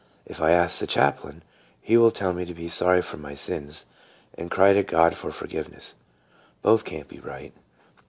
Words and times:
If 0.25 0.41
I 0.41 0.49
ask 0.49 0.79
the 0.79 0.87
chaplain, 0.87 1.43
he 1.79 1.95
will 1.95 2.09
tell 2.09 2.33
me 2.33 2.43
to 2.45 2.55
be 2.55 2.69
sorry 2.69 3.03
for 3.03 3.17
my 3.17 3.35
sins, 3.35 3.85
and 4.35 4.49
cry 4.49 4.73
to 4.73 4.81
God 4.81 5.13
for 5.13 5.31
forgiveness. 5.31 5.93
Both 6.63 6.85
can't 6.85 7.07
be 7.07 7.19
right." 7.19 7.53